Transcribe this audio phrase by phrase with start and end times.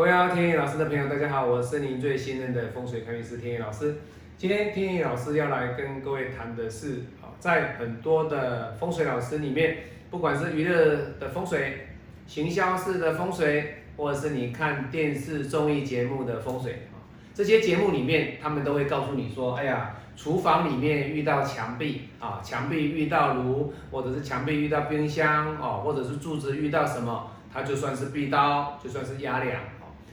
[0.00, 3.96] 各位天意老师的朋友，大家好，我是您最信任的风水看运师天意老师。
[4.38, 9.76] 今天天意老师要来跟各位谈的是，啊，在很多的风水老师里面，
[10.10, 11.88] 不管是娱乐的风水、
[12.26, 16.88] 行销式的风水，或者是你看电视综艺节目的风水，
[17.34, 27.32] 这些节目里面，他们都会告诉你说，哎呀，厨房里面遇到墙壁，啊，墙壁遇到炉，或者是墙壁遇到冰箱，哦，或者是柱子遇到什么。
[27.52, 29.60] 它就算是壁刀，就算是压梁。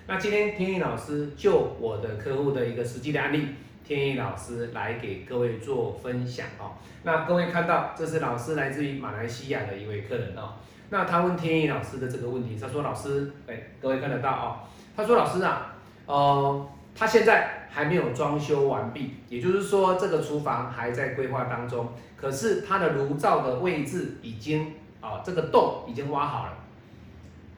[0.09, 3.45] 那今天天意老师就我的客户的一个实际的案例，
[3.85, 6.71] 天意老师来给各位做分享哦。
[7.03, 10.53] 那各位看到，这是老师来自于马来西亚的一位客人哦。
[10.89, 14.63] 那他问天意老师的这个问题，他说：“老师，哎，各位看得到哦。”
[14.95, 21.89] 他说：“老师啊，呃，他现在还没有装修完毕，也就是说这个厨房还在规划当中。
[22.15, 26.53] 可是他的炉灶的位置已经啊，这个洞已经挖好了。”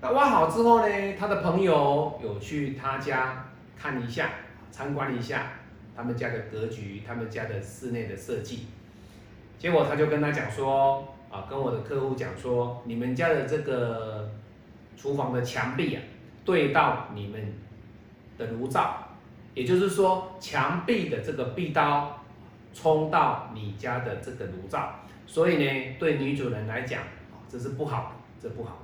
[0.01, 3.45] 那挖好之后呢，他的朋友有去他家
[3.77, 4.29] 看一下，
[4.71, 5.51] 参观一下
[5.95, 8.67] 他们家的格局，他们家的室内的设计。
[9.57, 14.31] 结果他就跟他讲说，啊，跟我的客户讲说，你们家的这个
[14.95, 16.01] 厨房的墙壁啊，
[16.45, 17.53] 对到你们
[18.37, 19.09] 的炉灶，
[19.53, 22.23] 也就是说墙壁的这个壁刀
[22.73, 24.95] 冲到你家的这个炉灶，
[25.27, 28.11] 所以呢，对女主人来讲，啊，这是不好的，
[28.41, 28.77] 这不好。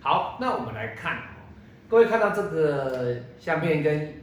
[0.00, 1.18] 好，那我们来看，
[1.88, 4.14] 各位看到这个相片跟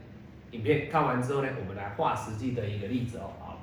[0.52, 3.34] 影片看完之后呢，我们来画实际的一个例子哦。
[3.40, 3.59] 好，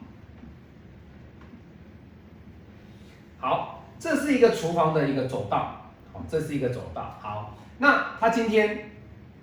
[3.41, 7.17] 好，这是一个厨房的一个走道，好，这是一个走道。
[7.19, 8.91] 好，那他今天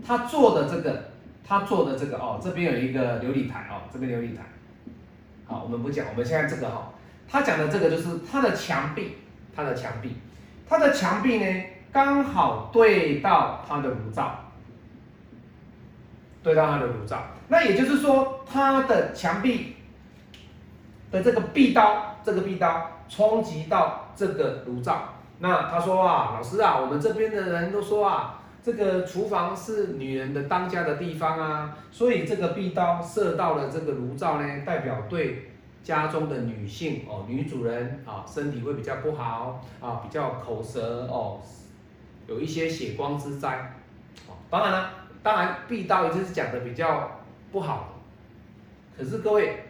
[0.06, 1.12] 他做的这个，
[1.44, 4.44] 他做的这个哦，这边有一个琉璃台哦，这边琉璃台。
[5.48, 6.94] 好，我们不讲，我们现在这个哈，
[7.28, 9.16] 他讲的这个就是他的墙壁，
[9.56, 10.18] 他的墙壁，
[10.68, 11.64] 他的墙壁呢？
[11.92, 14.32] 刚好对到他的炉灶，
[16.44, 19.76] 对到他的炉灶，那也就是说，他的墙壁
[21.12, 25.16] 的这个壁刀，这个壁刀冲击到这个炉灶。
[25.40, 35.52] 那他说啊，老师啊，我们这边的人都说啊，这个厨房是女人的当家的地方啊，所以这个壁刀射到了这个炉灶呢，代表对
[35.82, 41.40] 家中的女性哦，女主人啊，身体会比较不好啊，比较口舌哦。
[42.30, 43.74] 有一些血光之灾，
[44.28, 47.20] 哦，当然了，当然壁刀一直是讲的比较
[47.52, 47.96] 不好
[48.96, 49.64] 的，可是各位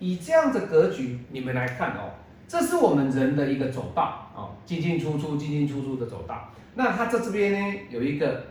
[0.00, 2.10] 以这样的格局，你们来看哦，
[2.48, 6.50] 这是我们人的一个走道哦，进进出出，进进出出的走道。
[6.74, 8.46] 那它在这边呢有一个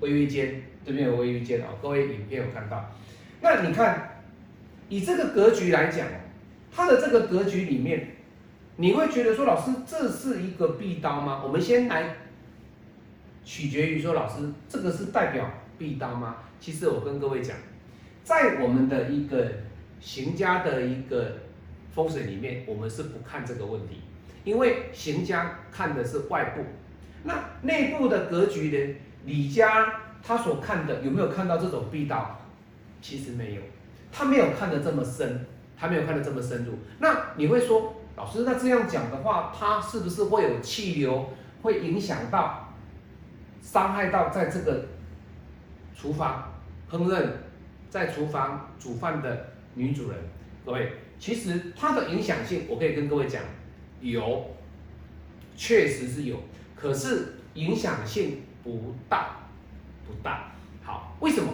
[0.00, 2.90] 微浴间，这边有微浴间哦，各位影片有看到。
[3.42, 4.22] 那你看
[4.88, 6.18] 以这个格局来讲哦，
[6.72, 8.16] 它的这个格局里面，
[8.74, 11.40] 你会觉得说，老师这是一个壁刀吗？
[11.44, 12.16] 我们先来。
[13.44, 16.36] 取决于说，老师这个是代表壁刀吗？
[16.58, 17.54] 其实我跟各位讲，
[18.24, 19.46] 在我们的一个
[20.00, 21.32] 行家的一个
[21.94, 24.00] 风水里面，我们是不看这个问题，
[24.44, 26.62] 因为行家看的是外部，
[27.24, 28.94] 那内部的格局呢？
[29.26, 32.40] 李家他所看的有没有看到这种壁刀？
[33.02, 33.60] 其实没有，
[34.10, 35.46] 他没有看得这么深，
[35.78, 36.72] 他没有看得这么深入。
[36.98, 41.28] 那你会说，老师，那这样讲的话，他是不是会有气流，
[41.60, 42.63] 会影响到？
[43.64, 44.84] 伤害到在这个
[45.96, 46.52] 厨房
[46.90, 47.26] 烹饪，
[47.88, 50.20] 在厨房煮饭的女主人，
[50.66, 53.42] 各位，其实它的影响性，我可以跟各位讲，
[54.02, 54.50] 有，
[55.56, 56.38] 确实是有，
[56.76, 59.38] 可是影响性不大，
[60.06, 60.52] 不大。
[60.82, 61.50] 好，为什么？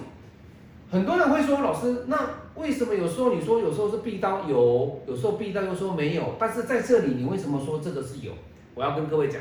[0.91, 2.19] 很多人会说，老师，那
[2.57, 6.35] 为什么有时候你说有时候是壁刀有，有时候壁刀又说没有？
[6.41, 8.33] 但是在这里，你为什么说这个是有？
[8.75, 9.41] 我要跟各位讲。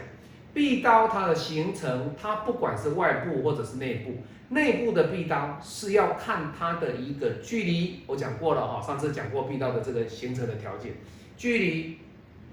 [0.54, 4.18] 壁刀它的形成，它不管是外部或者是内部，
[4.50, 8.01] 内部的壁刀是要看它的一个距离。
[8.07, 10.94] 我讲过了哈，上次讲过壁刀的这个形成的条件，
[11.38, 12.00] 距离、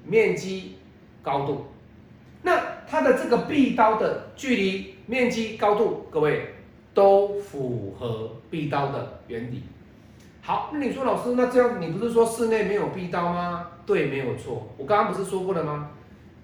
[0.05, 0.77] 面积、
[1.23, 1.69] 高度。
[2.43, 6.55] 那它的这个壁刀的距离、面积、高度，各位
[6.93, 9.63] 都符合壁刀的原理。
[10.43, 13.69] 好，那你说老师，那这样你不是说室内没有壁刀吗？
[13.87, 14.69] 对，没有错。
[14.77, 15.93] 我刚刚不是说过了吗？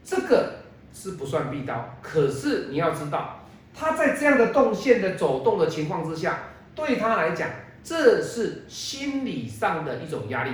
[0.02, 0.61] 这个。
[0.92, 3.40] 是不算必刀，可是你要知道，
[3.74, 6.40] 他在这样的动线的走动的情况之下，
[6.74, 7.48] 对他来讲，
[7.82, 10.52] 这是心理上的一种压力，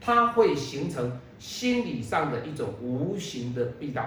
[0.00, 4.04] 他会形成心理上的一种无形的必刀。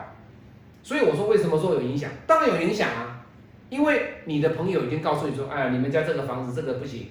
[0.84, 2.12] 所以我说为什么说有影响？
[2.28, 3.26] 当然有影响啊，
[3.70, 7.08] 因为你的朋友已经告诉你说，哎，你们家这个房子这个不行，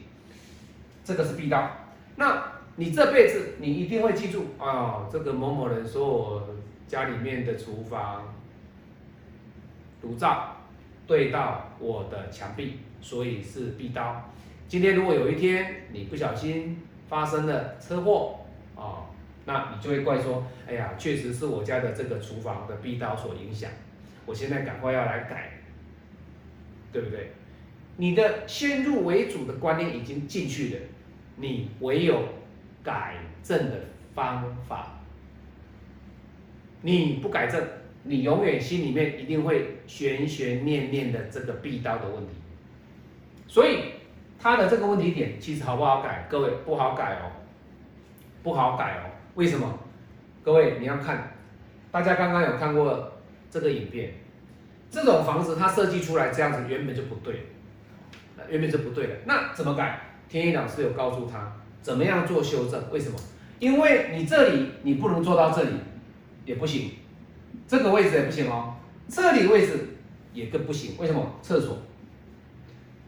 [1.02, 1.70] 这个是必刀。
[2.16, 6.48] 那你这辈子你一定会记住啊，这个某某人说我
[6.86, 8.22] 家里面的厨房。
[10.02, 10.56] 炉灶
[11.06, 14.30] 对到我的墙壁，所以是壁刀。
[14.68, 18.40] 今天如果有一天你不小心发生了车祸
[18.76, 19.06] 啊，
[19.44, 23.70] 那你就会怪说，哎呀，确实是我家的这个厨房的壁刀所影响，
[24.24, 25.52] 我现在赶快要来改，
[26.92, 27.32] 对不对？
[27.96, 30.80] 你的先入为主的观念已经进去了，
[31.36, 32.22] 你唯有
[32.82, 33.80] 改正的
[34.14, 35.00] 方法，
[36.80, 37.62] 你不改正，
[38.04, 42.34] 你永远心里面一定会悬悬念念的这个壁刀的问题，
[43.48, 43.78] 所以。
[44.44, 46.26] 他的这个问题点其实好不好改？
[46.28, 47.30] 各位不好改哦，
[48.42, 49.06] 不好改哦。
[49.36, 49.78] 为什么？
[50.42, 51.32] 各位你要看，
[51.92, 53.12] 大家刚刚有看过
[53.48, 54.14] 这个影片，
[54.90, 57.46] 这种房子它设计出来这样子原本就不对，
[58.48, 59.14] 原本就不对的。
[59.26, 60.00] 那怎么改？
[60.28, 62.90] 天一老师有告诉他怎么样做修正。
[62.90, 63.16] 为什么？
[63.60, 65.70] 因为你这里你不能做到这里
[66.44, 66.90] 也不行，
[67.66, 68.74] 这个位置也不行哦，
[69.08, 69.96] 这里位置
[70.32, 70.96] 也更不行。
[70.98, 71.24] 为什么？
[71.42, 71.78] 厕所。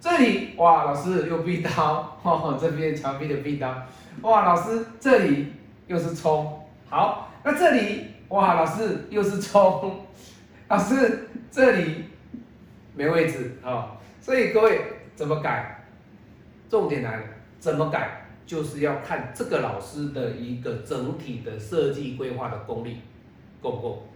[0.00, 3.74] 这里哇，老师又壁刀，哦，这边墙壁的壁刀，
[4.20, 5.52] 哇，老师这里
[5.86, 10.04] 又是冲，好，那这里哇，老师又是冲，
[10.68, 12.04] 老师这里
[12.94, 14.80] 没位置啊，所以各位
[15.16, 15.86] 怎么改？
[16.68, 17.22] 重点来了，
[17.58, 18.26] 怎么改？
[18.44, 22.98] 就是要看这个老师的一个整体的设计规划的功力
[23.62, 24.06] 够不够，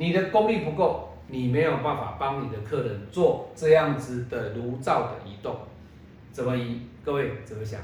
[0.00, 1.06] 你的功力不够。
[1.32, 5.54] 你没有办法帮你的客人做这样子的炉灶的移动，
[6.32, 6.80] 怎么移？
[7.04, 7.80] 各位怎么想？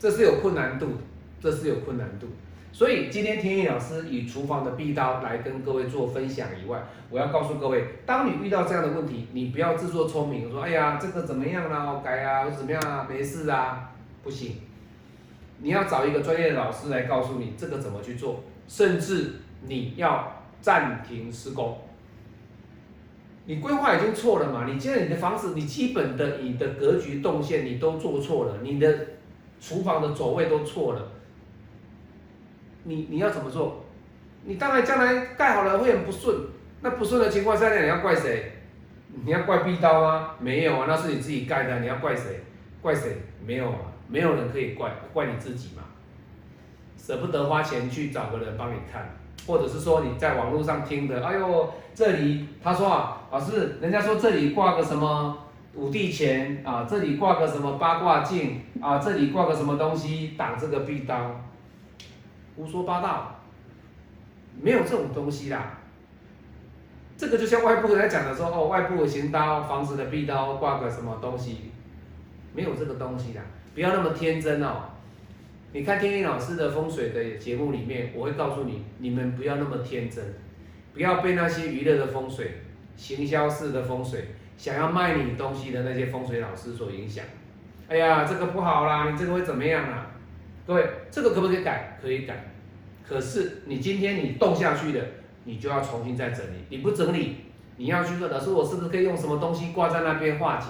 [0.00, 0.96] 这是有困难度的，
[1.40, 2.26] 这是有困难度。
[2.72, 13.92] 所以今天天意老师以厨房的壁刀来跟各位做分享以外，我要告诉各位，当你遇到这样的问题，你不要自作聪明，说哎呀这个怎么样啦，改啊，或怎么样啊，没事啊，
[14.24, 14.56] 不行。
[15.58, 21.78] 你要找一个专业的老师来告诉你这个怎么去做，甚至你要暂停施工。
[23.46, 24.66] 你规划已经错了嘛？
[24.66, 29.06] 你现在你的房子，你基本的你的格局动线你都做错了，你的
[29.60, 31.12] 厨房的走位都错了。
[32.84, 33.84] 你你要怎么做？
[34.44, 36.36] 你当然将来盖好了会很不顺，
[36.80, 38.52] 那不顺的情况下你要怪谁？
[39.24, 40.34] 你要怪壁刀吗？
[40.38, 42.42] 没有啊，那是你自己盖的，你要怪谁？
[42.80, 43.16] 怪谁？
[43.44, 45.82] 没有啊，没有人可以怪，怪你自己嘛。
[46.96, 49.17] 舍不得花钱去找个人帮你看。
[49.46, 55.36] 或者是说你在网络上听的，哎呦，这里他说啊，老师，人家说这里挂个什么
[55.74, 61.40] 五帝钱啊，这里挂个什么八卦镜啊，这里挂个什么东西挡这个壁刀，
[62.56, 63.36] 胡说八道，
[64.60, 65.78] 没有这种东西啦。
[67.16, 71.70] 这个就像外部人在讲的说，哦，外部的行刀，房子的壁刀挂个什么东西，
[72.54, 73.42] 没有这个东西啦，
[73.74, 74.82] 不要那么天真哦。
[75.70, 80.24] 你看天一老师的风水的节目里面，我会告诉你，你们不要那么天真，
[80.94, 82.62] 不要被那些娱乐的风水、
[82.96, 87.22] 行销式的风水、想要卖你东西的那些风水老师所影响。
[87.86, 90.06] 哎呀，这个不好啦，你这个会怎么样啊？
[90.66, 91.98] 各位，这个可不可以改？
[92.00, 92.46] 可以改。
[93.06, 95.04] 可是你今天你动下去的，
[95.44, 96.64] 你就要重新再整理。
[96.70, 97.36] 你不整理，
[97.76, 100.68] 你要去说，老师，我是不是可以用什么东西挂在那边化解？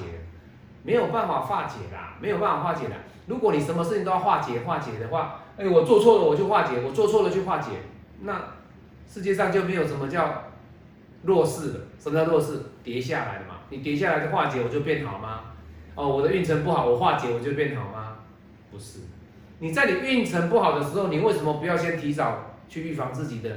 [0.82, 2.94] 没有办法化解啦，没有办法化解的。
[3.26, 7.70] 如果你什么事情都要化解化解的话，哎，我做错了我就化解，我做错了去化解，
[8.22, 8.40] 那
[9.06, 10.44] 世界上就没有什么叫
[11.22, 11.80] 弱势的。
[11.98, 12.60] 什么叫弱势？
[12.82, 13.56] 跌下来的嘛。
[13.70, 15.40] 你跌下来的化解，我就变好吗？
[15.94, 18.16] 哦，我的运程不好，我化解我就变好吗？
[18.70, 19.00] 不是。
[19.58, 23.50] 你在你运程不好的时候，你为什么不要先提早去预防自己的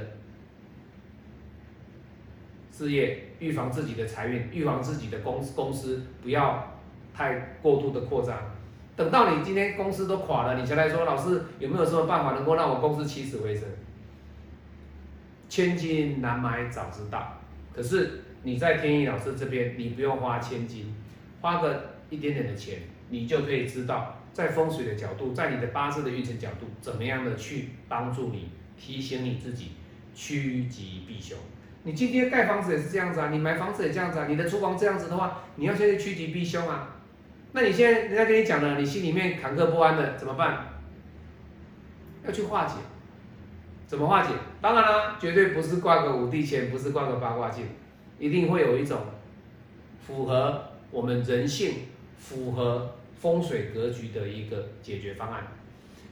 [2.72, 6.71] 事业，预防自己的财运，预防自己的公公司不要
[7.14, 8.36] 太过度的扩张？
[8.94, 13.64] 等到你今天公司都垮了，你才来说老师有没有什么办法能够让我公司起死回生？
[15.48, 17.38] 千金难买早知道。
[17.74, 20.94] 可是你在天意老师这边，你不用花千金，
[21.40, 29.72] 花个一点点的钱，你就可以知道在风水的角度，在你的八字的运程角度，怎么样的去帮助你，提醒你自己
[30.14, 31.38] 趋吉避凶。
[31.84, 36.96] 你今天盖房子也是这样子啊，你买房子也这样子啊，你的厨房这样子的话，你要先去趋吉避凶啊。
[37.52, 40.68] 那你现在人家跟你讲了，你心里面坎坷不安的怎么办？
[42.24, 42.74] 要去化解，
[43.86, 44.30] 怎么化解？
[44.60, 47.66] 当然了，绝对不是挂个五帝钱，不是挂个八卦镜，
[48.18, 49.00] 一定会有一种
[50.06, 55.46] 符合我们人性、符合风水格局的一个解决方案。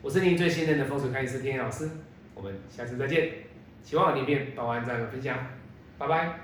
[0.03, 1.89] 我是您最信任的风水开师天老师，
[2.35, 3.31] 我们下次再见。
[3.83, 5.39] 希望里面帮我按赞和分享，
[5.97, 6.41] 拜拜。